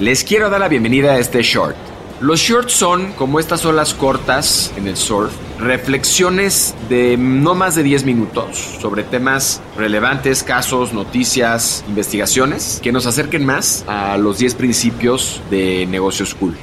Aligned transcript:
Les 0.00 0.22
quiero 0.22 0.48
dar 0.48 0.60
la 0.60 0.68
bienvenida 0.68 1.14
a 1.14 1.18
este 1.18 1.42
short. 1.42 1.74
Los 2.20 2.38
shorts 2.38 2.72
son, 2.72 3.14
como 3.14 3.40
estas 3.40 3.64
olas 3.64 3.94
cortas 3.94 4.72
en 4.76 4.86
el 4.86 4.96
surf, 4.96 5.32
reflexiones 5.58 6.72
de 6.88 7.16
no 7.16 7.56
más 7.56 7.74
de 7.74 7.82
10 7.82 8.04
minutos 8.04 8.58
sobre 8.80 9.02
temas 9.02 9.60
relevantes, 9.76 10.44
casos, 10.44 10.92
noticias, 10.92 11.84
investigaciones, 11.88 12.78
que 12.80 12.92
nos 12.92 13.06
acerquen 13.06 13.44
más 13.44 13.84
a 13.88 14.16
los 14.18 14.38
10 14.38 14.54
principios 14.54 15.42
de 15.50 15.84
negocios 15.86 16.32
cool. 16.36 16.56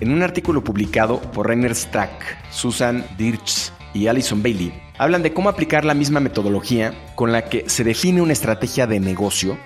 En 0.00 0.12
un 0.12 0.22
artículo 0.22 0.64
publicado 0.64 1.20
por 1.20 1.46
Rainer 1.46 1.76
Strack, 1.76 2.50
Susan 2.50 3.06
Dirch 3.16 3.70
y 3.94 4.06
Alison 4.06 4.42
Bailey, 4.42 4.72
hablan 4.98 5.22
de 5.22 5.32
cómo 5.32 5.48
aplicar 5.48 5.84
la 5.84 5.94
misma 5.94 6.20
metodología 6.20 6.94
con 7.14 7.32
la 7.32 7.46
que 7.46 7.68
se 7.68 7.84
define 7.84 8.22
una 8.22 8.32
estrategia 8.32 8.86
de 8.86 9.00
negocio 9.00 9.58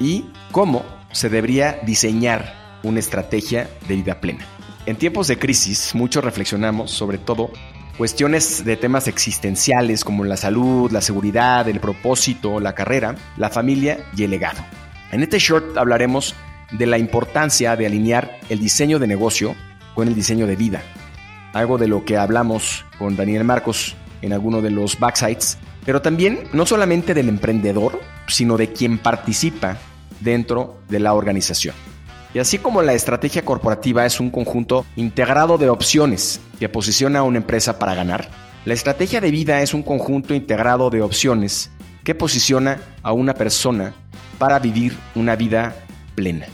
y 0.00 0.26
cómo 0.52 0.84
se 1.12 1.28
debería 1.28 1.78
diseñar 1.84 2.78
una 2.82 3.00
estrategia 3.00 3.68
de 3.88 3.96
vida 3.96 4.20
plena. 4.20 4.44
En 4.86 4.96
tiempos 4.96 5.28
de 5.28 5.38
crisis, 5.38 5.94
muchos 5.94 6.22
reflexionamos 6.22 6.90
sobre 6.90 7.18
todo 7.18 7.50
cuestiones 7.96 8.64
de 8.64 8.76
temas 8.76 9.08
existenciales 9.08 10.04
como 10.04 10.24
la 10.24 10.36
salud, 10.36 10.90
la 10.90 11.00
seguridad, 11.00 11.68
el 11.68 11.80
propósito, 11.80 12.60
la 12.60 12.74
carrera, 12.74 13.14
la 13.36 13.50
familia 13.50 14.04
y 14.16 14.24
el 14.24 14.30
legado. 14.30 14.60
En 15.12 15.22
este 15.22 15.38
short 15.38 15.76
hablaremos 15.78 16.34
de 16.72 16.86
la 16.86 16.98
importancia 16.98 17.76
de 17.76 17.86
alinear 17.86 18.38
el 18.48 18.58
diseño 18.58 18.98
de 18.98 19.06
negocio 19.06 19.54
con 19.94 20.08
el 20.08 20.14
diseño 20.14 20.46
de 20.46 20.56
vida. 20.56 20.82
Algo 21.54 21.78
de 21.78 21.88
lo 21.88 22.04
que 22.04 22.18
hablamos 22.18 22.84
con 22.98 23.16
Daniel 23.16 23.44
Marcos 23.44 23.96
en 24.20 24.32
alguno 24.34 24.60
de 24.60 24.70
los 24.70 24.98
backsites, 24.98 25.56
pero 25.86 26.02
también 26.02 26.48
no 26.52 26.66
solamente 26.66 27.14
del 27.14 27.28
emprendedor, 27.28 28.00
sino 28.26 28.56
de 28.56 28.72
quien 28.72 28.98
participa 28.98 29.78
dentro 30.20 30.80
de 30.88 31.00
la 31.00 31.14
organización. 31.14 31.74
Y 32.34 32.40
así 32.40 32.58
como 32.58 32.82
la 32.82 32.94
estrategia 32.94 33.44
corporativa 33.44 34.04
es 34.04 34.18
un 34.18 34.30
conjunto 34.30 34.84
integrado 34.96 35.56
de 35.56 35.70
opciones 35.70 36.40
que 36.58 36.68
posiciona 36.68 37.20
a 37.20 37.22
una 37.22 37.38
empresa 37.38 37.78
para 37.78 37.94
ganar, 37.94 38.28
la 38.64 38.74
estrategia 38.74 39.20
de 39.20 39.30
vida 39.30 39.60
es 39.60 39.74
un 39.74 39.82
conjunto 39.82 40.34
integrado 40.34 40.90
de 40.90 41.02
opciones 41.02 41.70
que 42.02 42.14
posiciona 42.14 42.80
a 43.02 43.12
una 43.12 43.34
persona 43.34 43.94
para 44.38 44.58
vivir 44.58 44.96
una 45.14 45.36
vida 45.36 45.76
plena. 46.14 46.46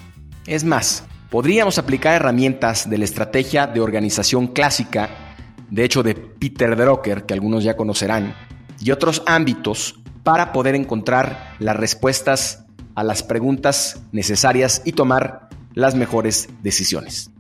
Es 0.46 0.64
más, 0.64 1.04
podríamos 1.30 1.78
aplicar 1.78 2.14
herramientas 2.14 2.90
de 2.90 2.98
la 2.98 3.04
estrategia 3.04 3.66
de 3.66 3.80
organización 3.80 4.48
clásica 4.48 5.36
de 5.70 5.84
hecho 5.84 6.02
de 6.02 6.14
Peter 6.14 6.76
Drucker, 6.76 7.24
que 7.24 7.34
algunos 7.34 7.62
ya 7.62 7.76
conocerán, 7.76 8.34
y 8.80 8.90
otros 8.90 9.22
ámbitos 9.26 10.00
para 10.24 10.52
poder 10.52 10.74
encontrar 10.74 11.54
las 11.60 11.76
respuestas 11.76 12.64
a 12.94 13.04
las 13.04 13.22
preguntas 13.22 14.02
necesarias 14.10 14.82
y 14.84 14.92
tomar 14.92 15.48
las 15.74 15.94
mejores 15.94 16.48
decisiones. 16.62 17.30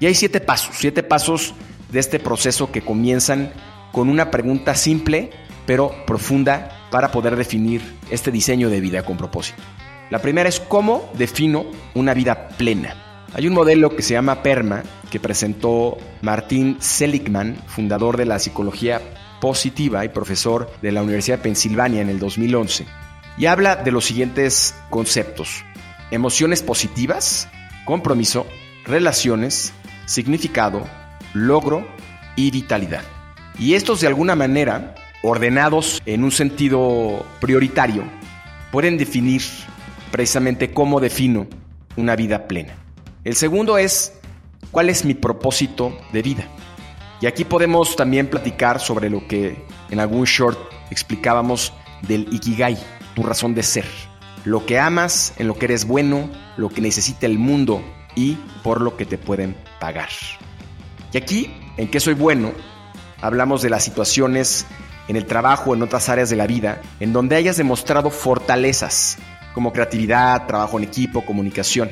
Y 0.00 0.06
hay 0.06 0.14
siete 0.14 0.40
pasos, 0.40 0.76
siete 0.78 1.02
pasos 1.02 1.54
de 1.90 1.98
este 1.98 2.18
proceso 2.18 2.70
que 2.70 2.82
comienzan 2.82 3.52
con 3.92 4.10
una 4.10 4.30
pregunta 4.30 4.74
simple 4.74 5.30
pero 5.68 5.92
profunda 6.06 6.88
para 6.90 7.10
poder 7.10 7.36
definir 7.36 7.82
este 8.10 8.30
diseño 8.30 8.70
de 8.70 8.80
vida 8.80 9.02
con 9.02 9.18
propósito. 9.18 9.62
La 10.08 10.18
primera 10.20 10.48
es 10.48 10.60
cómo 10.60 11.10
defino 11.12 11.66
una 11.94 12.14
vida 12.14 12.48
plena. 12.56 13.07
Hay 13.34 13.46
un 13.46 13.52
modelo 13.52 13.94
que 13.94 14.02
se 14.02 14.14
llama 14.14 14.42
PERMA 14.42 14.82
que 15.10 15.20
presentó 15.20 15.98
Martin 16.22 16.78
Seligman, 16.80 17.56
fundador 17.66 18.16
de 18.16 18.24
la 18.24 18.38
psicología 18.38 19.02
positiva 19.40 20.04
y 20.04 20.08
profesor 20.08 20.70
de 20.80 20.92
la 20.92 21.02
Universidad 21.02 21.36
de 21.36 21.42
Pensilvania 21.42 22.00
en 22.00 22.08
el 22.08 22.18
2011, 22.18 22.86
y 23.36 23.46
habla 23.46 23.76
de 23.76 23.92
los 23.92 24.06
siguientes 24.06 24.74
conceptos. 24.88 25.62
Emociones 26.10 26.62
positivas, 26.62 27.48
compromiso, 27.84 28.46
relaciones, 28.86 29.74
significado, 30.06 30.86
logro 31.34 31.86
y 32.34 32.50
vitalidad. 32.50 33.02
Y 33.58 33.74
estos 33.74 34.00
de 34.00 34.06
alguna 34.06 34.36
manera, 34.36 34.94
ordenados 35.22 36.00
en 36.06 36.24
un 36.24 36.32
sentido 36.32 37.26
prioritario, 37.40 38.04
pueden 38.72 38.96
definir 38.96 39.42
precisamente 40.10 40.72
cómo 40.72 40.98
defino 40.98 41.46
una 41.96 42.16
vida 42.16 42.48
plena. 42.48 42.87
El 43.24 43.34
segundo 43.34 43.78
es, 43.78 44.12
¿cuál 44.70 44.90
es 44.90 45.04
mi 45.04 45.14
propósito 45.14 45.96
de 46.12 46.22
vida? 46.22 46.44
Y 47.20 47.26
aquí 47.26 47.44
podemos 47.44 47.96
también 47.96 48.28
platicar 48.28 48.80
sobre 48.80 49.10
lo 49.10 49.26
que 49.26 49.64
en 49.90 49.98
algún 50.00 50.24
short 50.24 50.58
explicábamos 50.90 51.72
del 52.02 52.32
Ikigai, 52.32 52.78
tu 53.14 53.24
razón 53.24 53.54
de 53.54 53.64
ser. 53.64 53.86
Lo 54.44 54.64
que 54.64 54.78
amas, 54.78 55.34
en 55.38 55.48
lo 55.48 55.58
que 55.58 55.66
eres 55.66 55.84
bueno, 55.84 56.30
lo 56.56 56.68
que 56.68 56.80
necesita 56.80 57.26
el 57.26 57.38
mundo 57.38 57.82
y 58.14 58.36
por 58.62 58.80
lo 58.80 58.96
que 58.96 59.04
te 59.04 59.18
pueden 59.18 59.56
pagar. 59.80 60.08
Y 61.12 61.18
aquí, 61.18 61.52
en 61.76 61.90
qué 61.90 61.98
soy 61.98 62.14
bueno, 62.14 62.52
hablamos 63.20 63.62
de 63.62 63.70
las 63.70 63.82
situaciones 63.82 64.64
en 65.08 65.16
el 65.16 65.26
trabajo 65.26 65.74
en 65.74 65.82
otras 65.82 66.08
áreas 66.08 66.30
de 66.30 66.36
la 66.36 66.46
vida 66.46 66.80
en 67.00 67.12
donde 67.12 67.34
hayas 67.34 67.56
demostrado 67.56 68.10
fortalezas 68.10 69.18
como 69.54 69.72
creatividad, 69.72 70.46
trabajo 70.46 70.78
en 70.78 70.84
equipo, 70.84 71.26
comunicación. 71.26 71.90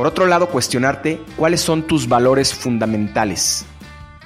Por 0.00 0.06
otro 0.06 0.24
lado, 0.24 0.48
cuestionarte 0.48 1.20
cuáles 1.36 1.60
son 1.60 1.82
tus 1.82 2.08
valores 2.08 2.54
fundamentales. 2.54 3.66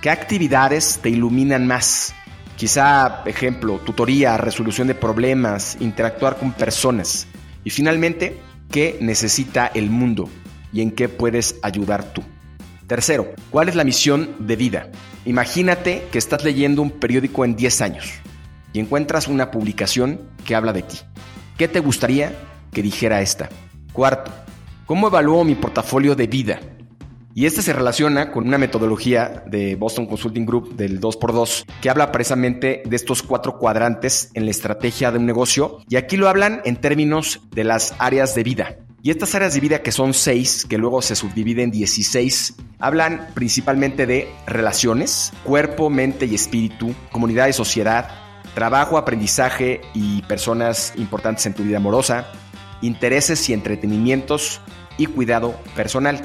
¿Qué 0.00 0.08
actividades 0.08 1.00
te 1.02 1.10
iluminan 1.10 1.66
más? 1.66 2.14
Quizá, 2.54 3.24
ejemplo, 3.26 3.80
tutoría, 3.80 4.36
resolución 4.36 4.86
de 4.86 4.94
problemas, 4.94 5.76
interactuar 5.80 6.36
con 6.36 6.52
personas. 6.52 7.26
Y 7.64 7.70
finalmente, 7.70 8.38
¿qué 8.70 8.98
necesita 9.00 9.66
el 9.66 9.90
mundo 9.90 10.28
y 10.72 10.80
en 10.80 10.92
qué 10.92 11.08
puedes 11.08 11.56
ayudar 11.60 12.04
tú? 12.04 12.22
Tercero, 12.86 13.34
¿cuál 13.50 13.68
es 13.68 13.74
la 13.74 13.82
misión 13.82 14.30
de 14.38 14.54
vida? 14.54 14.92
Imagínate 15.24 16.06
que 16.12 16.18
estás 16.18 16.44
leyendo 16.44 16.82
un 16.82 16.92
periódico 16.92 17.44
en 17.44 17.56
10 17.56 17.80
años 17.80 18.12
y 18.72 18.78
encuentras 18.78 19.26
una 19.26 19.50
publicación 19.50 20.20
que 20.44 20.54
habla 20.54 20.72
de 20.72 20.82
ti. 20.82 20.98
¿Qué 21.58 21.66
te 21.66 21.80
gustaría 21.80 22.32
que 22.72 22.80
dijera 22.80 23.22
esta? 23.22 23.48
Cuarto, 23.92 24.43
¿Cómo 24.86 25.08
evalúo 25.08 25.44
mi 25.44 25.54
portafolio 25.54 26.14
de 26.14 26.26
vida? 26.26 26.60
Y 27.34 27.46
este 27.46 27.62
se 27.62 27.72
relaciona 27.72 28.30
con 28.30 28.46
una 28.46 28.58
metodología 28.58 29.42
de 29.46 29.76
Boston 29.76 30.06
Consulting 30.06 30.44
Group 30.44 30.76
del 30.76 31.00
2x2 31.00 31.64
que 31.80 31.88
habla 31.88 32.12
precisamente 32.12 32.82
de 32.84 32.94
estos 32.94 33.22
cuatro 33.22 33.58
cuadrantes 33.58 34.30
en 34.34 34.44
la 34.44 34.50
estrategia 34.50 35.10
de 35.10 35.18
un 35.18 35.24
negocio 35.24 35.78
y 35.88 35.96
aquí 35.96 36.18
lo 36.18 36.28
hablan 36.28 36.60
en 36.66 36.76
términos 36.76 37.40
de 37.50 37.64
las 37.64 37.94
áreas 37.98 38.34
de 38.34 38.42
vida. 38.42 38.76
Y 39.02 39.10
estas 39.10 39.34
áreas 39.34 39.54
de 39.54 39.60
vida 39.60 39.80
que 39.80 39.90
son 39.90 40.12
seis, 40.12 40.66
que 40.66 40.76
luego 40.76 41.00
se 41.00 41.16
subdividen 41.16 41.64
en 41.64 41.70
16, 41.70 42.56
hablan 42.78 43.28
principalmente 43.32 44.04
de 44.04 44.28
relaciones, 44.46 45.32
cuerpo, 45.44 45.88
mente 45.88 46.26
y 46.26 46.34
espíritu, 46.34 46.94
comunidad 47.10 47.48
y 47.48 47.54
sociedad, 47.54 48.10
trabajo, 48.54 48.98
aprendizaje 48.98 49.80
y 49.94 50.20
personas 50.22 50.92
importantes 50.96 51.46
en 51.46 51.54
tu 51.54 51.62
vida 51.62 51.78
amorosa, 51.78 52.30
intereses 52.82 53.48
y 53.48 53.52
entretenimientos 53.52 54.60
y 54.98 55.06
cuidado 55.06 55.58
personal. 55.74 56.22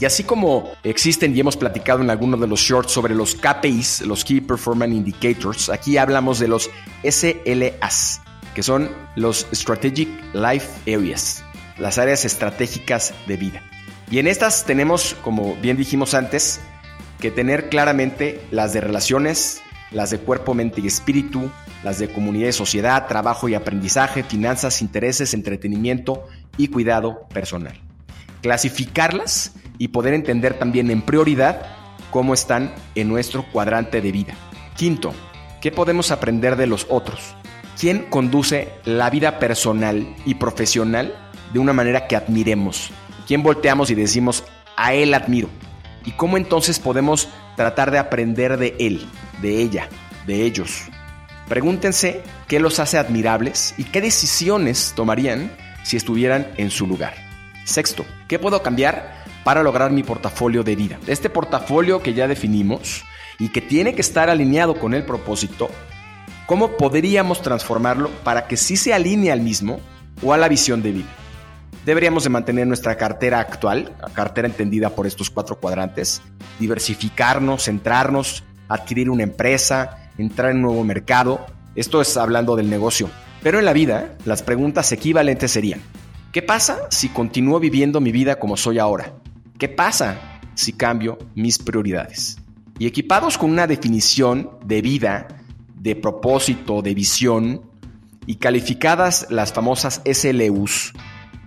Y 0.00 0.04
así 0.04 0.22
como 0.22 0.70
existen 0.84 1.36
y 1.36 1.40
hemos 1.40 1.56
platicado 1.56 2.00
en 2.02 2.10
algunos 2.10 2.40
de 2.40 2.46
los 2.46 2.60
shorts 2.60 2.92
sobre 2.92 3.14
los 3.14 3.34
KPIs, 3.34 4.02
los 4.02 4.24
Key 4.24 4.40
Performance 4.40 4.94
Indicators, 4.94 5.68
aquí 5.68 5.96
hablamos 5.96 6.38
de 6.38 6.46
los 6.46 6.70
SLAs, 7.02 8.20
que 8.54 8.62
son 8.62 8.90
los 9.16 9.46
Strategic 9.52 10.08
Life 10.34 10.68
Areas, 10.92 11.42
las 11.78 11.98
áreas 11.98 12.24
estratégicas 12.24 13.12
de 13.26 13.36
vida. 13.36 13.62
Y 14.10 14.20
en 14.20 14.28
estas 14.28 14.64
tenemos, 14.64 15.16
como 15.22 15.56
bien 15.56 15.76
dijimos 15.76 16.14
antes, 16.14 16.60
que 17.18 17.32
tener 17.32 17.68
claramente 17.68 18.40
las 18.52 18.72
de 18.72 18.80
relaciones, 18.80 19.62
las 19.90 20.10
de 20.10 20.18
cuerpo, 20.18 20.54
mente 20.54 20.80
y 20.80 20.86
espíritu, 20.86 21.50
las 21.84 21.98
de 21.98 22.08
comunidad 22.08 22.48
y 22.48 22.52
sociedad, 22.52 23.06
trabajo 23.06 23.48
y 23.48 23.54
aprendizaje, 23.54 24.22
finanzas, 24.22 24.82
intereses, 24.82 25.34
entretenimiento 25.34 26.26
y 26.56 26.68
cuidado 26.68 27.26
personal. 27.32 27.80
Clasificarlas 28.42 29.52
y 29.78 29.88
poder 29.88 30.14
entender 30.14 30.58
también 30.58 30.90
en 30.90 31.02
prioridad 31.02 31.62
cómo 32.10 32.34
están 32.34 32.74
en 32.94 33.08
nuestro 33.08 33.44
cuadrante 33.52 34.00
de 34.00 34.12
vida. 34.12 34.34
Quinto, 34.76 35.12
¿Qué 35.60 35.72
podemos 35.72 36.12
aprender 36.12 36.54
de 36.56 36.68
los 36.68 36.86
otros? 36.88 37.34
¿Quién 37.78 38.06
conduce 38.10 38.68
la 38.84 39.10
vida 39.10 39.40
personal 39.40 40.06
y 40.24 40.36
profesional 40.36 41.14
de 41.52 41.58
una 41.58 41.72
manera 41.72 42.06
que 42.06 42.14
admiremos? 42.14 42.90
¿Quién 43.26 43.42
volteamos 43.42 43.90
y 43.90 43.96
decimos, 43.96 44.44
a 44.76 44.94
él 44.94 45.14
admiro? 45.14 45.48
¿Y 46.04 46.12
cómo 46.12 46.36
entonces 46.36 46.78
podemos 46.78 47.28
tratar 47.56 47.90
de 47.90 47.98
aprender 47.98 48.56
de 48.56 48.76
él, 48.78 49.04
de 49.42 49.60
ella, 49.60 49.88
de 50.28 50.44
ellos? 50.44 50.84
Pregúntense 51.48 52.22
qué 52.46 52.60
los 52.60 52.78
hace 52.78 52.98
admirables 52.98 53.74
y 53.78 53.84
qué 53.84 54.02
decisiones 54.02 54.92
tomarían 54.94 55.50
si 55.82 55.96
estuvieran 55.96 56.46
en 56.58 56.70
su 56.70 56.86
lugar. 56.86 57.14
Sexto, 57.64 58.04
¿qué 58.28 58.38
puedo 58.38 58.62
cambiar 58.62 59.24
para 59.44 59.62
lograr 59.62 59.90
mi 59.90 60.02
portafolio 60.02 60.62
de 60.62 60.76
vida? 60.76 60.98
Este 61.06 61.30
portafolio 61.30 62.02
que 62.02 62.12
ya 62.12 62.28
definimos 62.28 63.04
y 63.38 63.48
que 63.48 63.62
tiene 63.62 63.94
que 63.94 64.02
estar 64.02 64.28
alineado 64.28 64.78
con 64.78 64.92
el 64.92 65.04
propósito, 65.04 65.70
¿cómo 66.46 66.76
podríamos 66.76 67.40
transformarlo 67.40 68.10
para 68.24 68.46
que 68.46 68.58
sí 68.58 68.76
se 68.76 68.92
alinee 68.92 69.32
al 69.32 69.40
mismo 69.40 69.80
o 70.22 70.34
a 70.34 70.38
la 70.38 70.48
visión 70.48 70.82
de 70.82 70.92
vida? 70.92 71.08
Deberíamos 71.86 72.24
de 72.24 72.30
mantener 72.30 72.66
nuestra 72.66 72.98
cartera 72.98 73.40
actual, 73.40 73.94
la 74.02 74.10
cartera 74.10 74.48
entendida 74.48 74.90
por 74.90 75.06
estos 75.06 75.30
cuatro 75.30 75.58
cuadrantes, 75.58 76.20
diversificarnos, 76.58 77.64
centrarnos, 77.64 78.44
adquirir 78.68 79.08
una 79.08 79.22
empresa, 79.22 80.07
entrar 80.18 80.50
en 80.50 80.58
un 80.58 80.62
nuevo 80.62 80.84
mercado. 80.84 81.46
Esto 81.74 82.00
es 82.00 82.16
hablando 82.16 82.56
del 82.56 82.68
negocio. 82.68 83.08
Pero 83.42 83.58
en 83.58 83.64
la 83.64 83.72
vida, 83.72 84.16
las 84.24 84.42
preguntas 84.42 84.90
equivalentes 84.92 85.52
serían, 85.52 85.80
¿qué 86.32 86.42
pasa 86.42 86.80
si 86.90 87.08
continúo 87.08 87.60
viviendo 87.60 88.00
mi 88.00 88.12
vida 88.12 88.38
como 88.38 88.56
soy 88.56 88.78
ahora? 88.78 89.14
¿Qué 89.58 89.68
pasa 89.68 90.40
si 90.54 90.72
cambio 90.72 91.18
mis 91.34 91.58
prioridades? 91.58 92.38
Y 92.78 92.86
equipados 92.86 93.38
con 93.38 93.50
una 93.50 93.66
definición 93.66 94.50
de 94.64 94.82
vida, 94.82 95.28
de 95.76 95.96
propósito, 95.96 96.82
de 96.82 96.94
visión, 96.94 97.62
y 98.26 98.36
calificadas 98.36 99.26
las 99.30 99.54
famosas 99.54 100.02
SLUs 100.04 100.92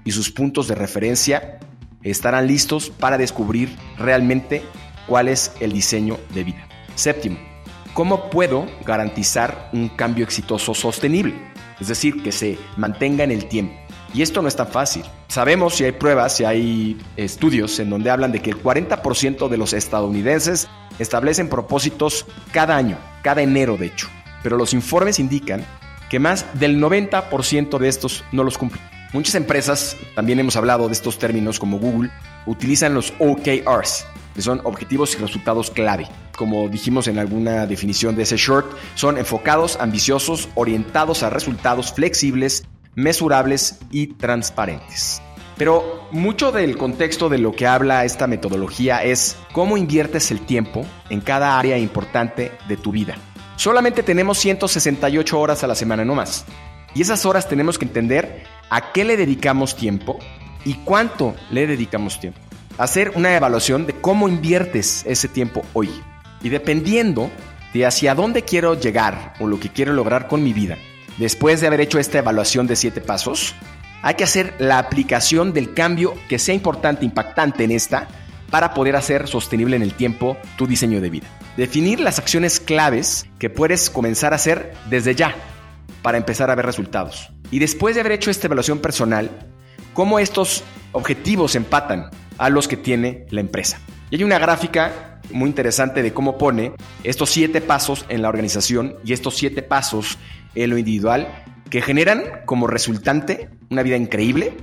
y 0.03 0.12
sus 0.12 0.31
puntos 0.31 0.67
de 0.67 0.74
referencia, 0.74 1.59
estarán 2.01 2.47
listos 2.47 2.89
para 2.89 3.19
descubrir 3.19 3.69
realmente 4.00 4.63
cuál 5.07 5.27
es 5.27 5.51
el 5.59 5.74
diseño 5.74 6.17
de 6.33 6.44
vida. 6.44 6.67
Séptimo, 6.95 7.38
¿cómo 7.93 8.29
puedo 8.29 8.65
garantizar 8.85 9.69
un 9.73 9.89
cambio 9.89 10.23
exitoso 10.23 10.73
sostenible? 10.73 11.33
Es 11.79 11.88
decir, 11.88 12.21
que 12.23 12.31
se 12.31 12.57
mantenga 12.77 13.23
en 13.23 13.31
el 13.31 13.47
tiempo. 13.47 13.73
Y 14.13 14.21
esto 14.21 14.41
no 14.41 14.47
es 14.47 14.55
tan 14.55 14.67
fácil. 14.67 15.03
Sabemos 15.27 15.75
si 15.75 15.85
hay 15.85 15.93
pruebas, 15.93 16.35
si 16.35 16.43
hay 16.43 16.97
estudios 17.15 17.79
en 17.79 17.89
donde 17.89 18.09
hablan 18.09 18.31
de 18.31 18.41
que 18.41 18.49
el 18.49 18.61
40% 18.61 19.47
de 19.47 19.57
los 19.57 19.73
estadounidenses 19.73 20.67
establecen 20.99 21.47
propósitos 21.47 22.25
cada 22.51 22.75
año, 22.75 22.97
cada 23.23 23.41
enero 23.41 23.77
de 23.77 23.88
hecho. 23.88 24.09
Pero 24.43 24.57
los 24.57 24.73
informes 24.73 25.19
indican 25.19 25.65
que 26.09 26.19
más 26.19 26.45
del 26.59 26.81
90% 26.81 27.77
de 27.77 27.88
estos 27.88 28.25
no 28.33 28.43
los 28.43 28.57
cumplen. 28.57 28.83
Muchas 29.13 29.35
empresas, 29.35 29.97
también 30.15 30.39
hemos 30.39 30.55
hablado 30.55 30.88
de 30.88 30.93
estos 30.93 31.17
términos 31.17 31.59
como 31.59 31.79
Google, 31.79 32.11
utilizan 32.45 32.93
los 32.93 33.13
OKRs, 33.19 34.05
que 34.33 34.41
son 34.41 34.61
objetivos 34.63 35.13
y 35.15 35.17
resultados 35.17 35.71
clave. 35.71 36.07
Como 36.37 36.69
dijimos 36.69 37.07
en 37.07 37.19
alguna 37.19 37.65
definición 37.65 38.15
de 38.15 38.23
ese 38.23 38.37
short, 38.37 38.71
son 38.95 39.17
enfocados, 39.17 39.77
ambiciosos, 39.79 40.49
orientados 40.55 41.23
a 41.23 41.29
resultados 41.29 41.93
flexibles, 41.93 42.63
mesurables 42.95 43.79
y 43.91 44.07
transparentes. 44.07 45.21
Pero 45.57 46.07
mucho 46.11 46.51
del 46.51 46.77
contexto 46.77 47.29
de 47.29 47.37
lo 47.37 47.51
que 47.51 47.67
habla 47.67 48.05
esta 48.05 48.25
metodología 48.25 49.03
es 49.03 49.37
cómo 49.53 49.77
inviertes 49.77 50.31
el 50.31 50.41
tiempo 50.41 50.85
en 51.09 51.21
cada 51.21 51.59
área 51.59 51.77
importante 51.77 52.51
de 52.67 52.77
tu 52.77 52.91
vida. 52.91 53.15
Solamente 53.57 54.01
tenemos 54.01 54.39
168 54.39 55.39
horas 55.39 55.63
a 55.63 55.67
la 55.67 55.75
semana 55.75 56.03
no 56.03 56.15
más. 56.15 56.45
Y 56.95 57.01
esas 57.03 57.25
horas 57.25 57.47
tenemos 57.47 57.77
que 57.77 57.85
entender 57.85 58.43
a 58.71 58.91
qué 58.91 59.05
le 59.05 59.17
dedicamos 59.17 59.75
tiempo 59.75 60.17
y 60.65 60.73
cuánto 60.83 61.35
le 61.51 61.67
dedicamos 61.67 62.19
tiempo. 62.19 62.39
Hacer 62.81 63.11
una 63.13 63.35
evaluación 63.35 63.85
de 63.85 63.93
cómo 63.93 64.27
inviertes 64.27 65.03
ese 65.05 65.27
tiempo 65.27 65.63
hoy. 65.73 65.91
Y 66.41 66.49
dependiendo 66.49 67.29
de 67.75 67.85
hacia 67.85 68.15
dónde 68.15 68.41
quiero 68.41 68.73
llegar 68.73 69.35
o 69.39 69.45
lo 69.45 69.59
que 69.59 69.69
quiero 69.69 69.93
lograr 69.93 70.27
con 70.27 70.41
mi 70.41 70.51
vida, 70.51 70.79
después 71.19 71.61
de 71.61 71.67
haber 71.67 71.81
hecho 71.81 71.99
esta 71.99 72.17
evaluación 72.17 72.65
de 72.65 72.75
siete 72.75 72.99
pasos, 72.99 73.53
hay 74.01 74.15
que 74.15 74.23
hacer 74.23 74.55
la 74.57 74.79
aplicación 74.79 75.53
del 75.53 75.75
cambio 75.75 76.15
que 76.27 76.39
sea 76.39 76.55
importante, 76.55 77.05
impactante 77.05 77.65
en 77.65 77.69
esta, 77.69 78.07
para 78.49 78.73
poder 78.73 78.95
hacer 78.95 79.27
sostenible 79.27 79.75
en 79.75 79.83
el 79.83 79.93
tiempo 79.93 80.35
tu 80.57 80.65
diseño 80.65 81.01
de 81.01 81.11
vida. 81.11 81.27
Definir 81.57 81.99
las 81.99 82.17
acciones 82.17 82.59
claves 82.59 83.27
que 83.37 83.51
puedes 83.51 83.91
comenzar 83.91 84.33
a 84.33 84.37
hacer 84.37 84.73
desde 84.89 85.13
ya 85.13 85.35
para 86.01 86.17
empezar 86.17 86.49
a 86.49 86.55
ver 86.55 86.65
resultados. 86.65 87.29
Y 87.51 87.59
después 87.59 87.93
de 87.93 88.01
haber 88.01 88.13
hecho 88.13 88.31
esta 88.31 88.47
evaluación 88.47 88.79
personal, 88.79 89.29
cómo 89.93 90.17
estos 90.17 90.63
objetivos 90.93 91.53
empatan 91.53 92.09
a 92.41 92.49
los 92.49 92.67
que 92.67 92.75
tiene 92.75 93.27
la 93.29 93.39
empresa. 93.39 93.79
Y 94.09 94.15
hay 94.15 94.23
una 94.23 94.39
gráfica 94.39 95.21
muy 95.31 95.47
interesante 95.47 96.01
de 96.01 96.11
cómo 96.11 96.39
pone 96.39 96.73
estos 97.03 97.29
siete 97.29 97.61
pasos 97.61 98.03
en 98.09 98.23
la 98.23 98.29
organización 98.29 98.95
y 99.05 99.13
estos 99.13 99.38
siete 99.38 99.61
pasos 99.61 100.17
en 100.55 100.71
lo 100.71 100.79
individual 100.79 101.27
que 101.69 101.83
generan 101.83 102.41
como 102.47 102.65
resultante 102.65 103.49
una 103.69 103.83
vida 103.83 103.95
increíble, 103.95 104.53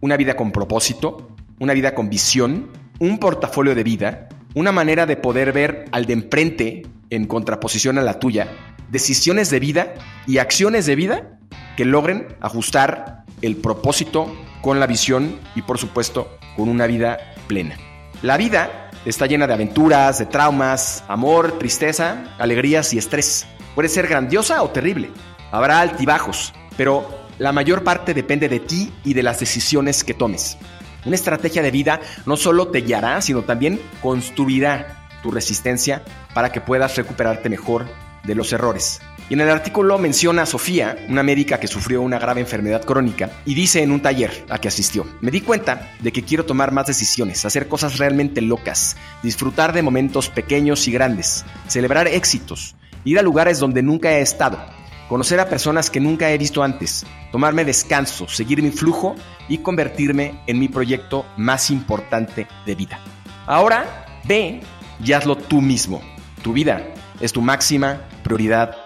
una 0.00 0.16
vida 0.16 0.36
con 0.36 0.52
propósito, 0.52 1.34
una 1.58 1.72
vida 1.72 1.96
con 1.96 2.08
visión, 2.08 2.70
un 3.00 3.18
portafolio 3.18 3.74
de 3.74 3.82
vida, 3.82 4.28
una 4.54 4.70
manera 4.70 5.04
de 5.04 5.16
poder 5.16 5.52
ver 5.52 5.86
al 5.90 6.06
de 6.06 6.12
enfrente 6.12 6.86
en 7.10 7.26
contraposición 7.26 7.98
a 7.98 8.02
la 8.02 8.20
tuya, 8.20 8.46
decisiones 8.92 9.50
de 9.50 9.58
vida 9.58 9.94
y 10.28 10.38
acciones 10.38 10.86
de 10.86 10.94
vida 10.94 11.40
que 11.76 11.84
logren 11.84 12.28
ajustar 12.40 13.24
el 13.42 13.56
propósito 13.56 14.32
con 14.62 14.80
la 14.80 14.86
visión 14.86 15.38
y 15.54 15.62
por 15.62 15.78
supuesto 15.78 16.38
con 16.56 16.68
una 16.68 16.86
vida 16.86 17.18
plena. 17.46 17.76
La 18.22 18.36
vida 18.36 18.90
está 19.04 19.26
llena 19.26 19.46
de 19.46 19.54
aventuras, 19.54 20.18
de 20.18 20.26
traumas, 20.26 21.04
amor, 21.08 21.58
tristeza, 21.58 22.24
alegrías 22.38 22.92
y 22.92 22.98
estrés. 22.98 23.46
Puede 23.74 23.88
ser 23.88 24.08
grandiosa 24.08 24.62
o 24.62 24.70
terrible. 24.70 25.10
Habrá 25.52 25.80
altibajos, 25.80 26.52
pero 26.76 27.08
la 27.38 27.52
mayor 27.52 27.84
parte 27.84 28.14
depende 28.14 28.48
de 28.48 28.60
ti 28.60 28.92
y 29.04 29.14
de 29.14 29.22
las 29.22 29.38
decisiones 29.38 30.02
que 30.02 30.14
tomes. 30.14 30.56
Una 31.04 31.14
estrategia 31.14 31.62
de 31.62 31.70
vida 31.70 32.00
no 32.24 32.36
solo 32.36 32.68
te 32.68 32.80
guiará, 32.80 33.20
sino 33.22 33.42
también 33.42 33.80
construirá 34.02 35.08
tu 35.22 35.30
resistencia 35.30 36.02
para 36.34 36.50
que 36.50 36.60
puedas 36.60 36.96
recuperarte 36.96 37.48
mejor 37.48 37.86
de 38.24 38.34
los 38.34 38.52
errores. 38.52 39.00
Y 39.28 39.34
en 39.34 39.40
el 39.40 39.50
artículo 39.50 39.98
menciona 39.98 40.42
a 40.42 40.46
Sofía, 40.46 40.96
una 41.08 41.24
médica 41.24 41.58
que 41.58 41.66
sufrió 41.66 42.00
una 42.00 42.18
grave 42.18 42.40
enfermedad 42.40 42.84
crónica, 42.84 43.30
y 43.44 43.54
dice 43.54 43.82
en 43.82 43.90
un 43.90 44.00
taller 44.00 44.44
a 44.48 44.58
que 44.58 44.68
asistió, 44.68 45.04
me 45.20 45.32
di 45.32 45.40
cuenta 45.40 45.90
de 46.00 46.12
que 46.12 46.22
quiero 46.22 46.44
tomar 46.44 46.70
más 46.70 46.86
decisiones, 46.86 47.44
hacer 47.44 47.66
cosas 47.66 47.98
realmente 47.98 48.40
locas, 48.40 48.96
disfrutar 49.24 49.72
de 49.72 49.82
momentos 49.82 50.28
pequeños 50.28 50.86
y 50.86 50.92
grandes, 50.92 51.44
celebrar 51.66 52.06
éxitos, 52.06 52.76
ir 53.04 53.18
a 53.18 53.22
lugares 53.22 53.58
donde 53.58 53.82
nunca 53.82 54.12
he 54.12 54.20
estado, 54.20 54.64
conocer 55.08 55.40
a 55.40 55.48
personas 55.48 55.90
que 55.90 55.98
nunca 55.98 56.30
he 56.30 56.38
visto 56.38 56.62
antes, 56.62 57.04
tomarme 57.32 57.64
descanso, 57.64 58.28
seguir 58.28 58.62
mi 58.62 58.70
flujo 58.70 59.16
y 59.48 59.58
convertirme 59.58 60.40
en 60.46 60.60
mi 60.60 60.68
proyecto 60.68 61.26
más 61.36 61.70
importante 61.70 62.46
de 62.64 62.74
vida. 62.76 63.00
Ahora, 63.46 64.06
ve 64.24 64.60
y 65.04 65.12
hazlo 65.12 65.36
tú 65.36 65.60
mismo. 65.60 66.00
Tu 66.42 66.52
vida 66.52 66.82
es 67.20 67.32
tu 67.32 67.42
máxima 67.42 68.02
prioridad 68.22 68.85